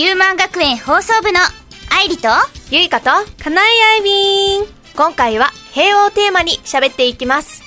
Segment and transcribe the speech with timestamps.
[0.00, 1.38] ヒューマン学園放送部の
[1.94, 2.28] 愛理と
[2.70, 3.66] ゆいかとかなえ
[3.96, 4.64] あいびん。
[4.96, 7.62] 今回は平和をテーマに喋っていきます。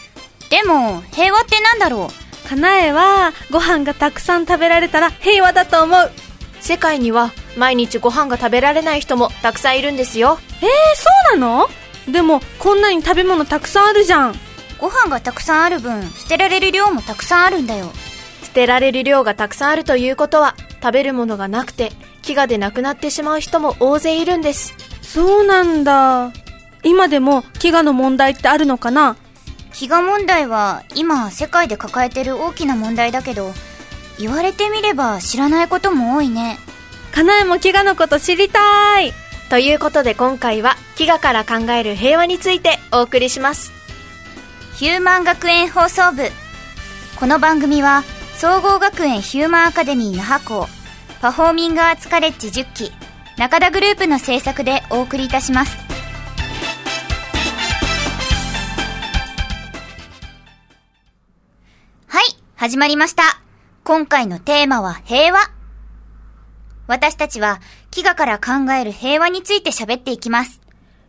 [0.49, 2.09] でも平和ってなんだろ
[2.43, 2.49] う？
[2.49, 6.12] かなえはご飯がたくさん食べられたら平和だと思う。
[6.59, 10.40] 世界には毎日ご飯が食べられない人もたくさんいるんですよ。
[10.54, 10.68] えー、
[11.29, 11.69] そうなの？
[12.12, 14.36] でもこんなに食べ物たくさんあるじゃん。
[14.79, 17.91] ご飯がたくさんある分捨てられる量もたくさんあるんだよ。
[18.41, 21.91] 捨てられる量がたくさんあるということは食べるものがなくて
[22.23, 24.73] 飢餓で亡くなってしまう人も大勢いるんです。
[25.02, 26.32] そうなんだ。
[26.84, 29.16] 今でも飢餓の問題ってあるのかな？
[29.73, 33.52] 飢餓問題は今世界で抱えてる大きな問題だけど
[34.20, 36.58] 言われてみれば知らないことも多いね。
[37.12, 39.13] かなえも飢餓のこと知りたい。
[39.49, 43.71] ということで今回は飢餓から考える平和についてお送りします。
[44.76, 46.24] ヒューマン学園放送部。
[47.20, 48.04] この番組は
[48.38, 50.68] 総合学園ヒューマンアカデミー那覇校
[51.24, 52.91] パフォーミングアーツカレッジ10期
[53.38, 55.77] 中田グループの制作でお送りいたします。
[62.07, 62.24] はい
[62.55, 63.24] 始まりました。
[63.85, 65.39] 今回のテーマは平和。
[66.88, 70.59] 私たちは飢餓から考える平和について喋っていきます。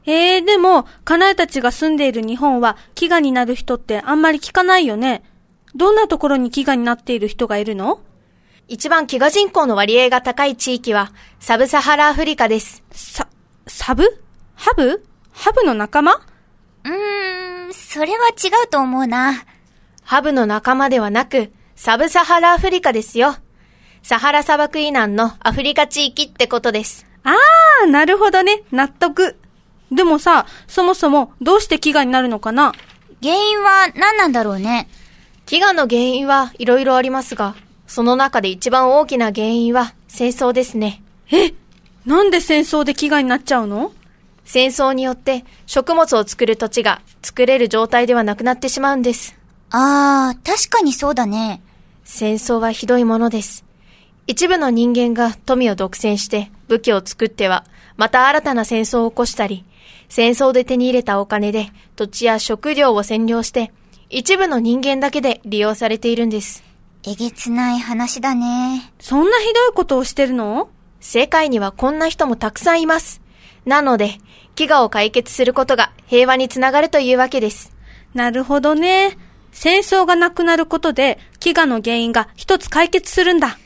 [0.07, 5.25] えー、でも、かなえたちが住んでいる日本は飢餓になる人ってあんまり聞かないよね。
[5.75, 7.99] どんなところに飢餓になっている人がいるの？
[8.67, 13.29] 一番飢餓人口の割合が高い地域はサブサハラアフリカですさ、
[13.67, 14.05] サブ？
[14.55, 15.05] ハブ？
[15.33, 16.15] ハブの仲間？
[16.15, 19.45] うーん、それは違うと思うな。
[20.03, 23.37] ハブの仲間ではなくサブサハラアフリカですよ
[24.03, 28.63] サハラ砂漠以南のアフリカ地域ってことですあー、なるほどね。
[28.71, 29.39] 納得。
[29.91, 32.73] でもさ、そもそもどうして飢餓になるのかな？
[33.23, 34.89] 原因は何なんだろうね。
[35.47, 37.55] 飢餓の原因はいろいろありますが、
[37.87, 41.03] その中で一番大きな原因は戦争ですね。
[41.31, 41.53] え
[42.07, 43.93] なんで戦争で飢餓になっちゃうの？
[44.45, 49.39] 戦争によって食物を作る土地が作れる状態ではなくなってしまうんです。
[49.71, 51.63] あー、確かにそうだね。
[52.05, 53.65] 戦争はひどいものです。
[54.27, 57.65] 一部の人間が富を独占して武器を作っては、
[57.97, 59.65] また新たな戦争を起こしたり、
[60.09, 63.73] 戦争で手に入れたお金で土地や食料を占領して、
[64.11, 66.63] 一部の人間だけで利用されているんです。
[67.07, 68.91] えげつない話だね。
[68.99, 70.71] そんなひどいことをしてるの？
[71.01, 73.21] 世界にはこんな人もたくさんいます。
[73.67, 74.13] なので、
[74.57, 77.77] 飢餓を解決することが平和につながるというわけです。
[78.15, 79.19] なるほどね。
[79.53, 83.59] 戦争がなくなることで飢餓の原因が一つ解決するんだ。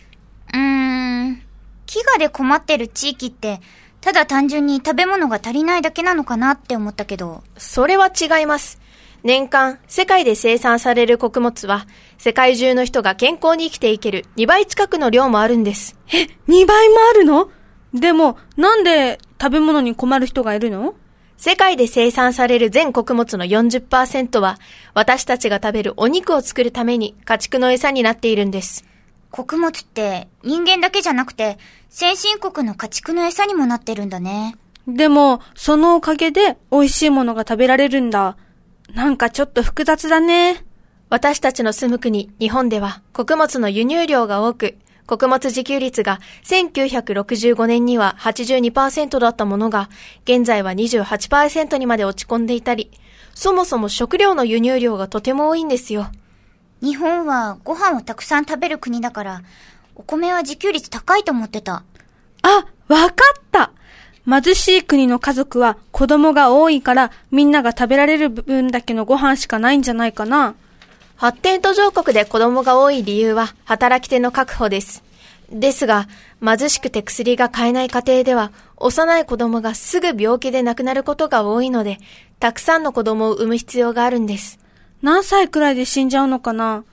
[0.52, 1.42] うーん。
[1.86, 3.60] 飢餓で困ってる地域って、
[4.00, 7.44] ただ単純に食べ物が足りないだけなのかなって思ったけど。
[7.56, 8.80] それは違います。
[9.24, 11.86] 年間、世界で生産される穀物は、
[12.18, 15.96] 世界中の人が健康に生きていける2倍近くの量もあるんです。
[16.12, 17.50] え、2倍もあるの？
[17.92, 20.94] でも、なんで食べ物に困る人がいるの？
[21.36, 24.58] 世界で生産される全穀物の40%は、
[24.94, 28.84] 私たちが食べるお肉を作るために家畜の餌になっているんです。
[29.30, 31.58] 穀物って人間だけじゃなくて、
[31.90, 34.56] 先進国の家畜の餌にもなってるんだね。
[34.86, 38.36] でも、そのおかげで美味しいものが食べられるんだ。
[38.94, 40.64] なんかちょっと複雑だね。
[41.10, 44.76] 私たちの住む国、日本では穀物の輸入量が多く、
[45.06, 49.88] 穀物自給率が1965年には82%だったものが、
[50.24, 52.90] 現在は28%にまで落ち込んでいたり、
[53.34, 56.08] そもそも食料の輸入量がとても多いんですよ。
[56.82, 59.42] 日本はご飯をたくさん食べる国だから、
[59.94, 61.84] お米は自給率高いと思ってた。
[62.42, 63.72] あ、わかった
[64.28, 70.54] 貧しい国の家族は子供が多いからみんなが食べられる分だけのご飯しかないんじゃないかな。
[71.16, 75.02] 発展途上国で子供が多い理由は働き手の確保です。
[75.50, 76.08] ですが、
[76.44, 81.98] 貧しくて薬が買えない家庭では、幼い子供がすぐ病気で亡くなることが多いので、
[82.38, 84.58] たくさんの子供を産む必要があるんです。
[85.00, 86.84] 何歳くらいで死んじゃうのかな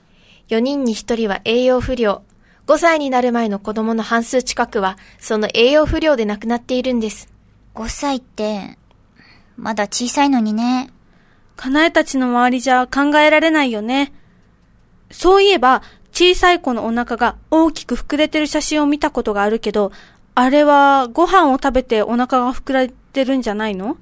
[0.48, 2.22] 4人に1人は栄養不良。
[2.66, 7.28] 5歳になる前の子供の半数近くは、その栄養不良で亡くなっているんです。
[7.74, 8.76] 5歳って、
[9.56, 10.90] まだ小さいのにね。
[11.54, 14.12] かなえたちの周りじゃ考えられないよね。
[15.10, 19.92] そういえば、小さい子のお腹が大きく膨れてる写真を見たことがあるけど、
[20.34, 23.96] あれはご飯を食べてお腹が膨れてるんじゃないの？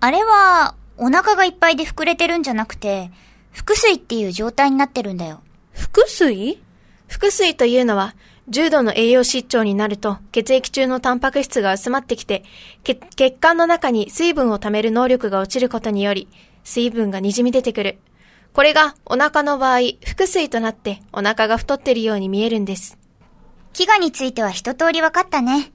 [0.00, 3.10] あれは、お腹がいっぱいで膨れてるんじゃなくて、
[3.52, 5.42] 腹水っていう状態になってるんだよ。
[5.74, 6.58] 腹水？
[7.10, 8.14] 腹水というのは、
[8.48, 12.44] 重度の栄養失調になると血液中のタンパク質が薄まってきて、
[12.84, 16.28] 血血管の中に水分を貯める能力が落ちることにより、
[16.62, 17.98] 水分が滲み出てくる。
[18.52, 22.96] これがお腹の場合、腹水となってお腹が太ってるように見えるんです。
[23.72, 25.72] 飢餓については一通り分かったね。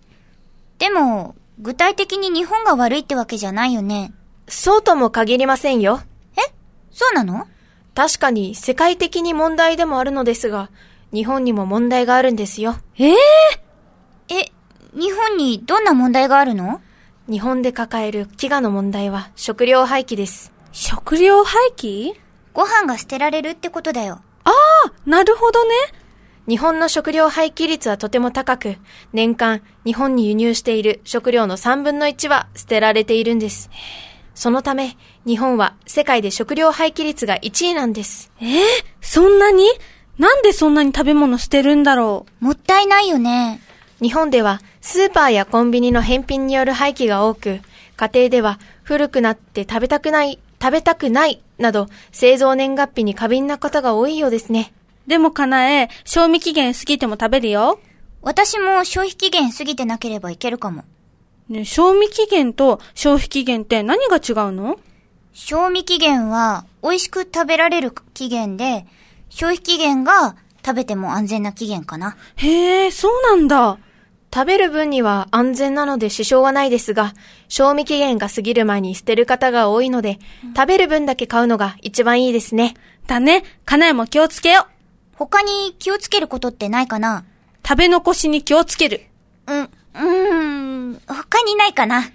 [0.79, 4.13] でも、具体的に日本が悪いってわけじゃないよね。
[4.47, 6.01] そうとも限りませんよ。
[6.37, 6.53] え？
[6.91, 7.47] そうなの？
[7.93, 10.69] 確かに世界的に問題でもあるのですが、
[11.15, 12.75] 日本にも問題があるんですよ。
[12.99, 13.15] ええ
[14.29, 14.51] え、
[14.93, 16.81] 日本にどんな問題があるの？
[17.29, 20.51] 日本で抱える飢餓の問題は食料廃棄です。
[20.73, 22.11] 食料廃棄？
[22.53, 24.19] ご飯が捨てられるってことだよ。
[24.43, 25.73] ああ、なるほどね。
[26.49, 28.75] 日本の食料廃棄率はとても高く、
[29.13, 33.69] 年間日本に輸入している食料の3分の1は捨てられているんです。
[34.35, 38.33] そのため、日本は世界で食料廃棄率が1位なんです。
[38.41, 38.61] ええ
[38.99, 39.65] そんなに？
[40.17, 43.61] なんでそんなに食べ物捨てるんだろもったいないよね。
[44.01, 47.59] 日本ではスーパーやコンビニの返品による廃棄が多く、
[47.97, 54.73] 家庭では古くなって食べたくない、食べたくないなど製造年月日に過敏な方が多いようですね。
[55.07, 55.09] う。
[55.09, 57.79] でもかなえ、賞味期限過ぎても食べるよ。
[58.21, 60.83] 私も消費期限過ぎてなければいけるかも。
[61.49, 64.79] ね、賞味期限と消費期限って何が違うの？
[65.33, 68.85] 賞味期限は美味しく食べられる期限で、
[69.35, 72.15] 消費期限が食べても安全な期限かな。
[72.37, 73.77] へえ、そうなんだ。
[74.33, 77.13] 食べる分には安全なので支障はないですが、
[77.49, 80.19] 賞味期限が過ぎる前に捨てる方が多いので、
[80.55, 82.75] 食べる分だけ買うのが一番いいですね。
[83.07, 83.43] だね。
[83.65, 85.17] かなえも気をつけよう。
[85.17, 87.25] 他に気をつけることってないかな
[87.67, 89.01] 食べ残しに気をつける。
[89.47, 92.09] うん、うーん、他にないかな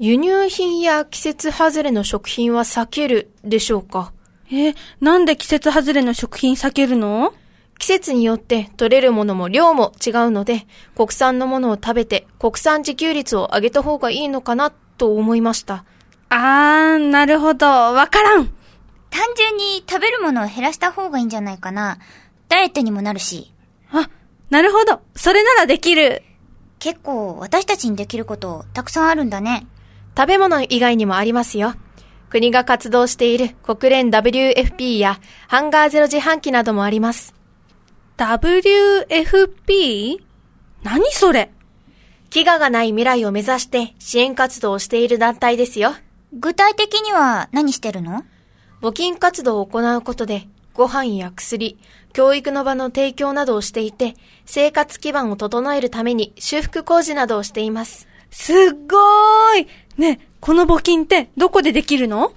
[0.00, 4.12] 輸入品や季節外れの食品は避けるでしょうか？
[4.52, 7.34] え、なんで季節外れの食品避けるの？
[7.78, 10.66] 季節によって取れるものも量も違うので、
[10.96, 15.84] 国産のものを食べて国産自給率を上げた方がいいのかなと思いました。
[16.30, 17.66] あー、なるほど。
[17.66, 18.46] わからん。
[19.10, 21.98] 単純に食べるものを減らした方がいいんじゃないかな。
[22.48, 23.52] ダイエットにもなるし。
[23.90, 24.08] あ、
[24.48, 25.00] なるほど。
[25.14, 26.22] それならできる。
[26.78, 29.66] 結構私たちにできることたくさんあるんだね。
[30.16, 31.74] 食べ物以外にもありますよ。
[32.28, 37.34] 国が活動している国連 WFP やハンガーゼロ自販機などもあります。
[38.16, 40.18] WFP?
[40.82, 41.50] 何それ？
[42.30, 45.94] 飢餓がない未来を目指して支援活動をしている団体ですよ。
[46.32, 48.24] 具体的には何してるの？
[48.82, 51.78] 募金活動を行うことで、ご飯や薬、
[52.12, 54.14] 教育の場の提供などをしていて、
[54.44, 58.08] 生活基盤を整えるために修復工事などをしています。
[58.30, 58.56] すっ
[58.86, 59.68] ごーい。
[59.96, 62.32] ね、この募金ってどこでできるの？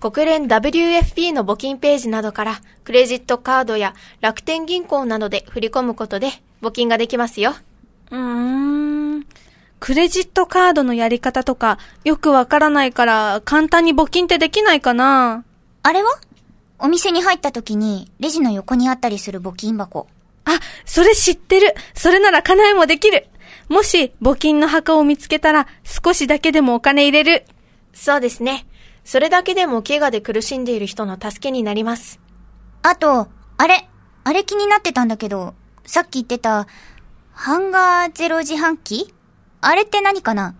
[0.00, 6.30] 国連 WFP の募金ページなどから、クレジットカードや楽天銀行などで振り込むことで
[6.60, 7.54] 募金ができますよ。
[8.10, 9.26] うーん。
[9.80, 15.44] クレジットカードのやり方とかよくわからないから簡単に募金ってできないかな？
[15.82, 16.10] あれは？
[16.78, 20.06] お店に入った時にレジの横にあったりする募金箱。
[20.44, 21.74] あ、それ知ってる。
[21.94, 23.26] それなら叶えもできる。
[23.68, 27.46] もし募金の墓を見つけたら少しだけでもお金入れる。
[27.92, 28.66] そうですね。
[29.04, 32.20] それだけでも怪我で苦しんでいる人の助けになります。
[32.82, 33.88] あと、あれ、
[34.24, 36.66] あれ気になってたんだけど、さっき言ってた、
[37.32, 39.12] ハンガーゼロ自販機？
[39.60, 40.54] あれって何かな？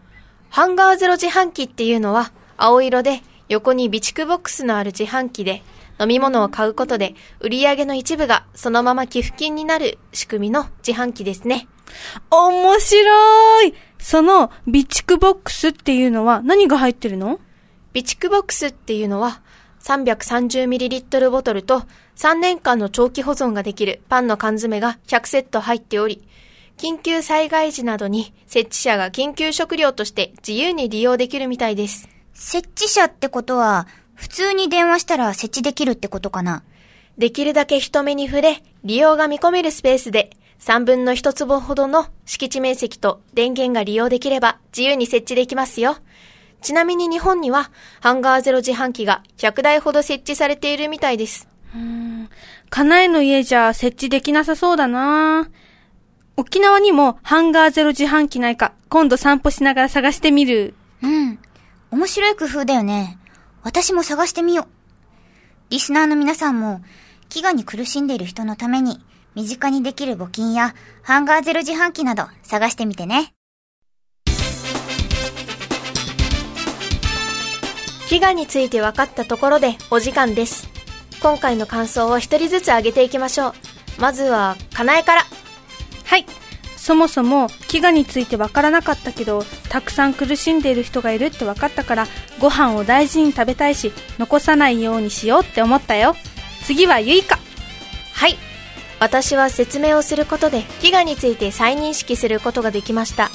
[0.50, 5.62] ハンガーゼロ自販機っていうのは、青色で横に備蓄ボックスのある自販機で、
[6.00, 11.68] 飲み物を買うことで、売り上げの一部がそのまま寄付金になる仕組みの自販機ですね。
[12.30, 17.38] 面白いその備蓄ボックスっていうのは何が入ってるの？
[17.92, 19.40] 備蓄ボックスっていうのは、
[19.80, 21.84] 330ml ボトルと
[22.16, 26.26] 3年間の長期保存ができるパンの缶詰が100セット入っており、
[26.76, 32.08] 緊急災害時などに設置者が緊急食料として自由に利用できるみたいです。
[32.34, 36.62] 設置者ってことは、普通に電話したら設置できるってことかな？
[37.16, 45.96] できるだけ人目に触れ、利用が見込めるスペースで、3分の1坪ほどの敷地面積と電源が利用できれば自由に設置できますよ。
[46.62, 51.48] ちなみに日本にはハンガーゼロ自販機が100台ほど設置されているみたいです。
[52.70, 55.50] かなえの家じゃ設置できなさそうだな
[56.36, 60.74] 沖縄にもハンガーゼロ自販機ないか、今度散歩しながら探してみる。
[61.02, 61.38] うん。
[61.94, 63.18] 面白い工夫だよね。
[63.62, 64.66] 私も探してみよう。
[65.70, 66.80] リスナーの皆さんも、
[67.30, 69.00] 飢餓に苦しんでいる人のために、
[69.36, 73.32] 身近にできる募金や、ハンガーゼロ自販機など探してみてね。
[78.08, 80.68] 飢餓について分かったところでお時間です。
[81.22, 83.54] 今回の感想を一人ずつ挙げていきましょう。
[84.00, 85.22] まずは、かなえから。
[86.06, 86.26] はい。
[86.84, 92.06] そもそも飢餓についてわからなかったけど、たくさん苦しんでいる人がいるって分かったから、
[92.38, 96.14] ご飯を大事に食べたいし、残さないようにしようって思ったよ。
[96.66, 97.38] 次はゆいか。
[98.12, 98.36] はい。
[99.00, 103.30] 私は説明をすることで飢餓について再認識することができました。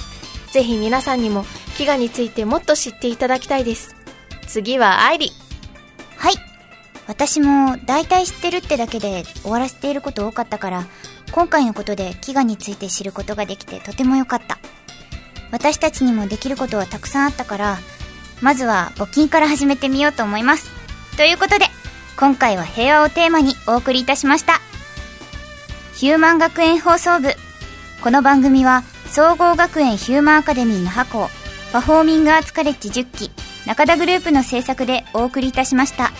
[0.51, 1.43] ぜひ皆さんにも
[1.75, 3.95] 飢餓についてもっと知っていただきたいです。
[4.45, 5.31] 次は愛理。
[6.17, 6.33] はい。
[7.07, 10.85] 私も大体知ってるってだけで終わらせていること多かったから、
[11.31, 14.57] 今回のことで飢餓について知ることができてとても良かった。
[15.51, 17.77] 私たちにもできることはたくさんあったから、
[18.41, 20.69] まずは募金から始めてみようと思います。
[21.17, 21.65] ということで、
[22.17, 24.59] 今回は平和をテーマにお送りいたしました。
[25.95, 27.33] ヒューマン学園放送部。
[28.01, 31.29] この番組は、総合学園ヒューマンアカデミーの箱、
[31.73, 33.31] パフォーミングアーツカレッジ10期、
[33.65, 36.11] 中田グループの制作でお送りいたしました。